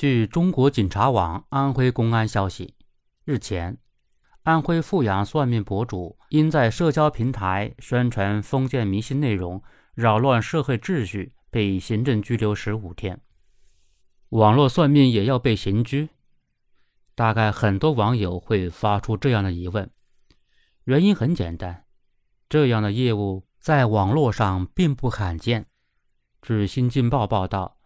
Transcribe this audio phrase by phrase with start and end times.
[0.00, 2.74] 据中国警察网安徽公安消息，
[3.26, 3.76] 日前，
[4.44, 13.20] 安徽阜阳算命博主因在社交平台宣传封建迷信内容，扰乱社会秩序，被行政拘留十五天。
[14.30, 16.08] 网络算命也要被刑拘？
[17.14, 19.90] 大概很多网友会发出这样的疑问，
[20.84, 21.84] 原因很简单，
[22.48, 25.66] 这样的业务在网络上并不罕见。
[26.40, 27.76] 据《新京报》报道，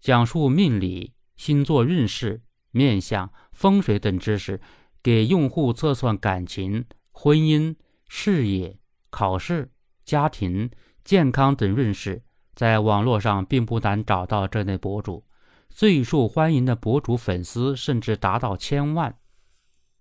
[0.00, 1.12] 讲述命理。
[1.40, 4.60] 星座运势、面相、风水等知识，
[5.02, 7.74] 给用户测算感情、婚姻、
[8.08, 9.70] 事业、考试、
[10.04, 10.70] 家庭、
[11.02, 12.22] 健康等运势，
[12.54, 15.24] 在网络上并不难找到这类博主，
[15.70, 19.16] 最受欢迎的博主粉丝甚至达到千万。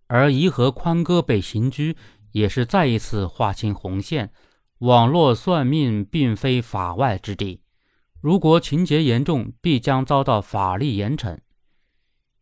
[0.07, 1.95] 而颐和宽哥被刑拘，
[2.33, 4.33] 也是再一次划清红线。
[4.79, 7.61] 网络算命并非法外之地。
[8.21, 11.37] 如果情节严重，必将遭到法律严惩。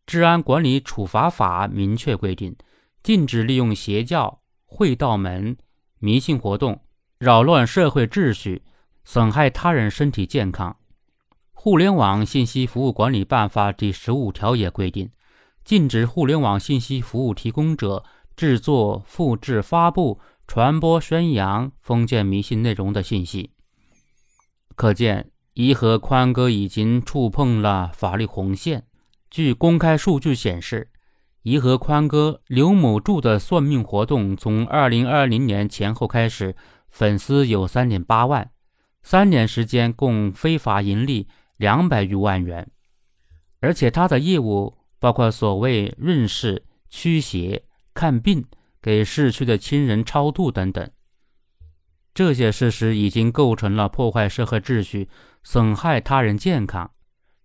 [0.06, 2.56] 治安管理处罚法明确规定，
[3.02, 5.56] 禁止利用邪教、会道门、
[5.98, 6.80] 迷信活动
[7.18, 8.62] 扰乱社会秩序，
[9.04, 10.76] 损害他人身体健康。
[11.52, 15.10] 互联网信息服务管理办法第十五条也规定，
[15.64, 23.52] 禁止互联网信息服务提供者制作、复制、发布、传播、宣扬封建迷信内容的信息。
[24.74, 25.30] 可见。
[25.58, 28.84] 颐和宽哥已经触碰了法律红线。
[29.28, 30.88] 据公开数据显示，
[31.42, 36.54] 颐和宽哥刘某柱的算命活动从2020年前后开始，
[36.88, 38.52] 粉丝有3.8万，
[39.02, 42.70] 三年时间共非法盈利两百余万元。
[43.58, 48.44] 而且他的业务包括所谓运势、驱邪、看病、
[48.80, 50.88] 给逝去的亲人超度等等。
[52.18, 55.08] 这些事实已经构成了破坏社会秩序。
[55.44, 56.90] 损害他人健康，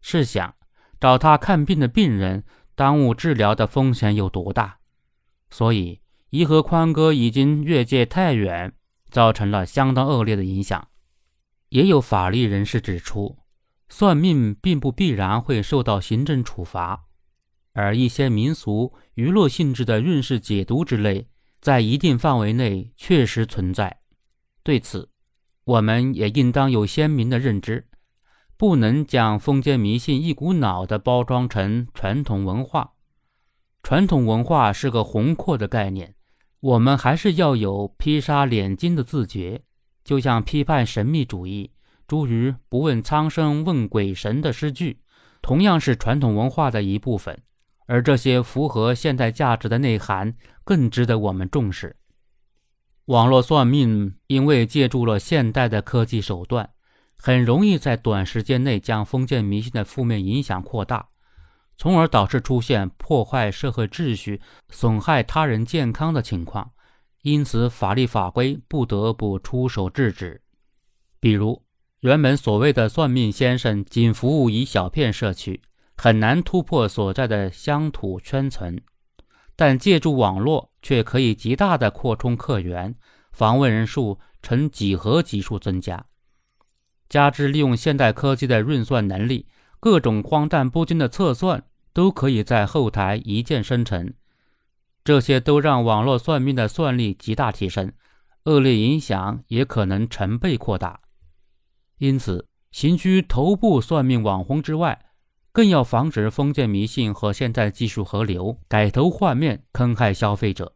[0.02, 0.56] 试想
[1.00, 2.44] 找他看病的病人
[2.74, 4.80] 耽误治疗的风险有多大？
[5.52, 6.02] 所以，
[6.32, 8.74] 颐和宽哥已经越界太远，
[9.12, 10.88] 造成了相当恶劣的影响。
[11.70, 13.38] 也有法律人士指出，
[13.90, 17.04] 算命并不必然会受到行政处罚，
[17.74, 21.28] 而一些民俗娱乐性质的运势解读之类，
[21.62, 24.00] 在一定范围内确实存在。
[24.64, 25.10] 对此，
[25.66, 27.88] 我们也应当有鲜明的认知。
[28.56, 32.94] 不能将封建迷信一股脑的包装成传统文化。
[33.82, 36.16] 传统文化是个宏阔的概念，
[36.62, 39.64] 我们还是要有披沙敛金的自觉。
[40.06, 41.72] 就像批判神秘主义，
[42.08, 45.00] 诸如“不问苍生问鬼神”的诗句，
[45.42, 47.38] 同样是传统文化的一部分。
[47.88, 51.98] 而这些符合现代价值的内涵，更值得我们重视。
[53.06, 56.70] 网络算命因为借助了现代的科技手段。
[57.16, 61.08] 很容易在短时间内将封建迷信的负面影响扩大，
[61.78, 66.72] 从而导致出现破坏社会秩序、损害他人健康的情况。
[67.22, 70.42] 因此，法律法规不得不出手制止。
[71.22, 71.64] 比如，
[72.02, 75.62] 原本所谓的算命先生仅服务一小片社区，
[75.96, 78.78] 很难突破所在的乡土圈层，
[79.56, 82.94] 但借助网络却可以极大的扩充客源，
[83.32, 86.06] 访问人数呈几何级数增加。
[87.10, 89.48] 加之利用现代科技的运算能力，
[89.80, 91.64] 各种荒诞不经的测算
[91.94, 94.14] 都可以在后台一键生成，
[95.04, 97.94] 这些都让网络算命的算力极大提升，
[98.46, 101.00] 恶劣影响也可能成倍扩大。
[102.00, 105.06] 因此，行居头部算命网红之外，
[105.54, 110.74] 更要防止封建迷信和现代技术合流，改头换面，坑害消费者。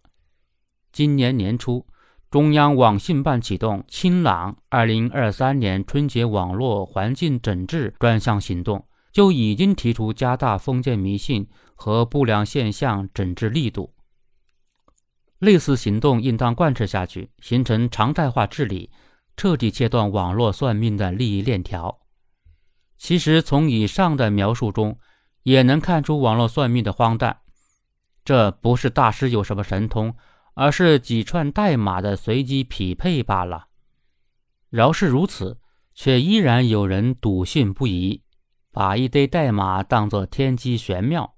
[0.93, 1.85] 今年年初。
[2.29, 13.93] 中央网信办启动“清朗”二零二三年春节网络环境整治专项行动，就已经提出加大封建迷信和不良现象整治力度。
[15.39, 18.91] 类似行动应当贯彻下去，形成常态化治理，
[19.37, 21.97] 彻底切断网络算命的利益链条。
[22.97, 24.99] 其实，从以上的描述中，
[25.43, 27.39] 也能看出网络算命的荒诞。
[28.25, 30.15] 这不是大师有什么神通。
[30.59, 33.67] 而是几串代码的随机匹配罢了。
[34.71, 35.59] 饶是如此，
[35.93, 38.23] 却依然有人笃信不疑，
[38.71, 41.35] 把一堆代码当作天机玄妙，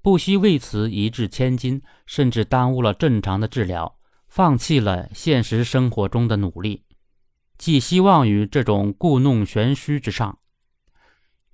[0.00, 6.86] 不惜为此一掷千金，甚至耽误了正常的治疗，放弃了现实生活中的努力，
[7.58, 10.38] 寄希望于这种故弄玄虚之上。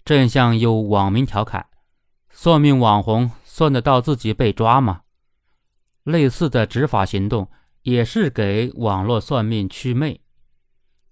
[0.09, 1.67] 正像有网民调侃
[2.33, 5.03] ：“算命网红算得到自己被抓吗？”
[6.03, 7.51] 类似的执法行动
[7.83, 10.23] 也是给网络算命驱魅。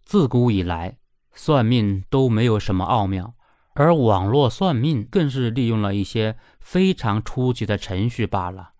[0.06, 0.96] 自古以来，
[1.34, 3.34] 算命都没有什么奥妙，
[3.74, 8.70] 而网络算命更是利用了一些非常初级的程序罢了。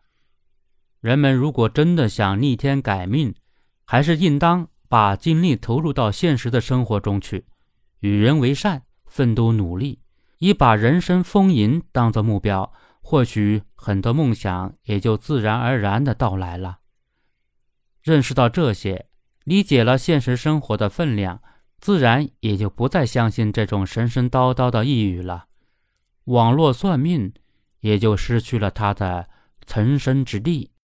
[1.03, 3.35] 人们如果真的想逆天改命，
[3.85, 7.45] 还是应当把精力投入到现实的生活中去，
[8.01, 10.01] 与人为善，奋斗努力，
[10.39, 16.79] 以把人生丰盈当做目标，或许很多梦想也就自然而然的到来了。
[18.03, 19.07] 认识到这些，
[19.45, 21.43] 理解了现实生活的分量。
[21.79, 25.47] 自然也就不再相信这种神神叨叨的呓语了，
[26.25, 27.35] 网络算命
[27.81, 29.29] 也就失去了它的
[29.67, 30.71] 存身之地。